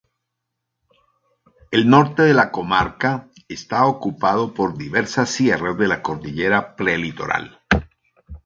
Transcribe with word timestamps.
El 1.69 1.87
norte 1.87 2.23
de 2.23 2.33
la 2.33 2.49
comarca 2.51 3.29
está 3.47 3.85
ocupado 3.85 4.51
por 4.55 4.75
diversas 4.75 5.29
sierras 5.29 5.77
de 5.77 5.87
la 5.87 6.01
cordillera 6.01 6.75
Prelitoral. 6.75 7.59